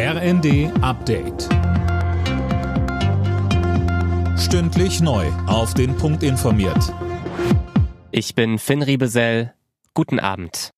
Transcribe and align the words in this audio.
RND 0.00 0.70
Update. 0.80 1.48
Stündlich 4.38 5.00
neu. 5.00 5.26
Auf 5.48 5.74
den 5.74 5.96
Punkt 5.96 6.22
informiert. 6.22 6.94
Ich 8.12 8.36
bin 8.36 8.60
Finn 8.60 8.82
Riebesell. 8.82 9.54
Guten 9.94 10.20
Abend. 10.20 10.70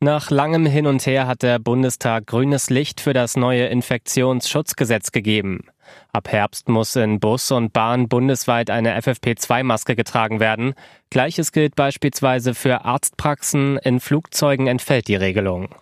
Nach 0.00 0.30
langem 0.30 0.66
Hin 0.66 0.86
und 0.86 1.06
Her 1.06 1.26
hat 1.26 1.42
der 1.42 1.58
Bundestag 1.58 2.26
grünes 2.26 2.68
Licht 2.68 3.00
für 3.00 3.14
das 3.14 3.38
neue 3.38 3.68
Infektionsschutzgesetz 3.68 5.12
gegeben. 5.12 5.68
Ab 6.12 6.28
Herbst 6.28 6.68
muss 6.68 6.96
in 6.96 7.20
Bus 7.20 7.50
und 7.50 7.72
Bahn 7.72 8.06
bundesweit 8.10 8.68
eine 8.68 9.00
FFP2-Maske 9.00 9.96
getragen 9.96 10.40
werden. 10.40 10.74
Gleiches 11.08 11.52
gilt 11.52 11.74
beispielsweise 11.74 12.52
für 12.54 12.84
Arztpraxen. 12.84 13.78
In 13.78 13.98
Flugzeugen 13.98 14.66
entfällt 14.66 15.08
die 15.08 15.16
Regelung. 15.16 15.74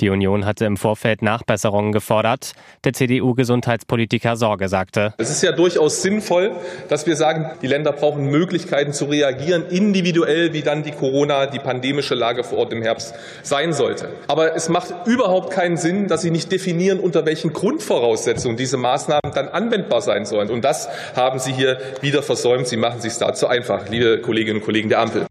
Die 0.00 0.10
Union 0.10 0.44
hatte 0.44 0.64
im 0.64 0.76
Vorfeld 0.76 1.22
Nachbesserungen 1.22 1.92
gefordert. 1.92 2.52
Der 2.84 2.92
CDU-Gesundheitspolitiker 2.92 4.36
Sorge 4.36 4.68
sagte. 4.68 5.14
Es 5.18 5.30
ist 5.30 5.42
ja 5.42 5.52
durchaus 5.52 6.02
sinnvoll, 6.02 6.52
dass 6.88 7.06
wir 7.06 7.16
sagen, 7.16 7.50
die 7.62 7.66
Länder 7.66 7.92
brauchen 7.92 8.26
Möglichkeiten 8.26 8.92
zu 8.92 9.06
reagieren, 9.06 9.66
individuell, 9.68 10.52
wie 10.52 10.62
dann 10.62 10.82
die 10.82 10.92
Corona, 10.92 11.46
die 11.46 11.58
pandemische 11.58 12.14
Lage 12.14 12.44
vor 12.44 12.58
Ort 12.58 12.72
im 12.72 12.82
Herbst 12.82 13.14
sein 13.42 13.72
sollte. 13.72 14.10
Aber 14.28 14.54
es 14.54 14.68
macht 14.68 14.94
überhaupt 15.06 15.52
keinen 15.52 15.76
Sinn, 15.76 16.08
dass 16.08 16.22
sie 16.22 16.30
nicht 16.30 16.50
definieren, 16.52 17.00
unter 17.00 17.26
welchen 17.26 17.52
Grundvoraussetzungen 17.52 18.56
diese 18.56 18.76
Maßnahmen 18.76 19.32
dann 19.34 19.48
anwendbar 19.48 20.00
sein 20.00 20.24
sollen. 20.24 20.50
Und 20.50 20.64
das 20.64 20.88
haben 21.16 21.38
Sie 21.38 21.52
hier 21.52 21.78
wieder 22.00 22.22
versäumt. 22.22 22.66
Sie 22.68 22.76
machen 22.76 22.96
es 22.98 23.02
sich 23.02 23.18
dazu 23.18 23.46
einfach, 23.46 23.88
liebe 23.88 24.20
Kolleginnen 24.20 24.58
und 24.58 24.64
Kollegen 24.64 24.88
der 24.88 25.00
Ampel. 25.00 25.26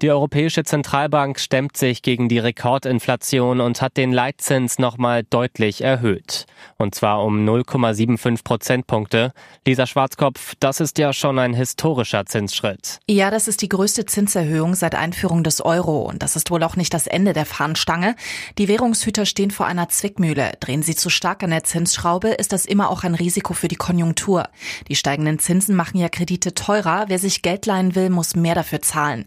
Die 0.00 0.10
Europäische 0.12 0.62
Zentralbank 0.62 1.40
stemmt 1.40 1.76
sich 1.76 2.02
gegen 2.02 2.28
die 2.28 2.38
Rekordinflation 2.38 3.60
und 3.60 3.82
hat 3.82 3.96
den 3.96 4.12
Leitzins 4.12 4.78
nochmal 4.78 5.24
deutlich 5.24 5.82
erhöht. 5.82 6.46
Und 6.76 6.94
zwar 6.94 7.24
um 7.24 7.44
0,75 7.44 8.44
Prozentpunkte. 8.44 9.32
Lisa 9.66 9.88
Schwarzkopf, 9.88 10.54
das 10.60 10.78
ist 10.78 10.98
ja 10.98 11.12
schon 11.12 11.40
ein 11.40 11.52
historischer 11.52 12.26
Zinsschritt. 12.26 13.00
Ja, 13.08 13.32
das 13.32 13.48
ist 13.48 13.60
die 13.60 13.68
größte 13.68 14.06
Zinserhöhung 14.06 14.76
seit 14.76 14.94
Einführung 14.94 15.42
des 15.42 15.60
Euro. 15.60 16.02
Und 16.02 16.22
das 16.22 16.36
ist 16.36 16.52
wohl 16.52 16.62
auch 16.62 16.76
nicht 16.76 16.94
das 16.94 17.08
Ende 17.08 17.32
der 17.32 17.44
Fahnenstange. 17.44 18.14
Die 18.56 18.68
Währungshüter 18.68 19.26
stehen 19.26 19.50
vor 19.50 19.66
einer 19.66 19.88
Zwickmühle. 19.88 20.52
Drehen 20.60 20.84
sie 20.84 20.94
zu 20.94 21.10
stark 21.10 21.42
an 21.42 21.50
der 21.50 21.64
Zinsschraube, 21.64 22.28
ist 22.28 22.52
das 22.52 22.66
immer 22.66 22.90
auch 22.90 23.02
ein 23.02 23.16
Risiko 23.16 23.52
für 23.52 23.66
die 23.66 23.74
Konjunktur. 23.74 24.48
Die 24.86 24.94
steigenden 24.94 25.40
Zinsen 25.40 25.74
machen 25.74 25.98
ja 25.98 26.08
Kredite 26.08 26.54
teurer. 26.54 27.06
Wer 27.08 27.18
sich 27.18 27.42
Geld 27.42 27.66
leihen 27.66 27.96
will, 27.96 28.10
muss 28.10 28.36
mehr 28.36 28.54
dafür 28.54 28.80
zahlen. 28.80 29.26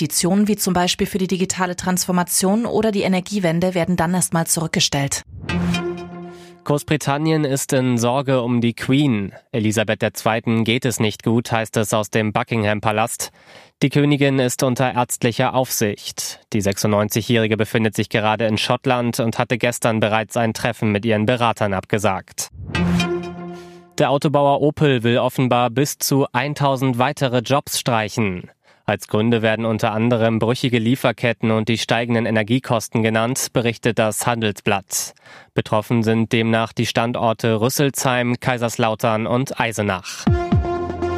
Investitionen 0.00 0.48
wie 0.48 0.56
zum 0.56 0.72
Beispiel 0.72 1.06
für 1.06 1.18
die 1.18 1.26
digitale 1.26 1.76
Transformation 1.76 2.64
oder 2.64 2.90
die 2.90 3.02
Energiewende 3.02 3.74
werden 3.74 3.96
dann 3.96 4.14
erstmal 4.14 4.46
zurückgestellt. 4.46 5.24
Großbritannien 6.64 7.44
ist 7.44 7.74
in 7.74 7.98
Sorge 7.98 8.40
um 8.40 8.62
die 8.62 8.72
Queen. 8.72 9.32
Elisabeth 9.52 10.02
II. 10.02 10.64
geht 10.64 10.86
es 10.86 11.00
nicht 11.00 11.22
gut, 11.22 11.52
heißt 11.52 11.76
es 11.76 11.92
aus 11.92 12.08
dem 12.08 12.32
Buckingham 12.32 12.80
Palast. 12.80 13.30
Die 13.82 13.90
Königin 13.90 14.38
ist 14.38 14.62
unter 14.62 14.90
ärztlicher 14.90 15.52
Aufsicht. 15.52 16.40
Die 16.54 16.62
96-Jährige 16.62 17.58
befindet 17.58 17.94
sich 17.94 18.08
gerade 18.08 18.46
in 18.46 18.56
Schottland 18.56 19.20
und 19.20 19.38
hatte 19.38 19.58
gestern 19.58 20.00
bereits 20.00 20.34
ein 20.38 20.54
Treffen 20.54 20.92
mit 20.92 21.04
ihren 21.04 21.26
Beratern 21.26 21.74
abgesagt. 21.74 22.48
Der 23.98 24.08
Autobauer 24.08 24.62
Opel 24.62 25.02
will 25.02 25.18
offenbar 25.18 25.68
bis 25.68 25.98
zu 25.98 26.26
1000 26.32 26.96
weitere 26.96 27.40
Jobs 27.40 27.78
streichen. 27.78 28.50
Als 28.84 29.08
Gründe 29.08 29.42
werden 29.42 29.64
unter 29.64 29.92
anderem 29.92 30.38
brüchige 30.38 30.78
Lieferketten 30.78 31.50
und 31.50 31.68
die 31.68 31.78
steigenden 31.78 32.26
Energiekosten 32.26 33.02
genannt, 33.02 33.48
berichtet 33.52 33.98
das 33.98 34.26
Handelsblatt. 34.26 35.14
Betroffen 35.54 36.02
sind 36.02 36.32
demnach 36.32 36.72
die 36.72 36.86
Standorte 36.86 37.60
Rüsselsheim, 37.60 38.40
Kaiserslautern 38.40 39.26
und 39.26 39.60
Eisenach. 39.60 40.24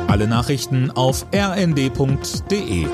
Alle 0.08 0.26
Nachrichten 0.26 0.90
auf 0.90 1.26
rnd.de 1.34 2.86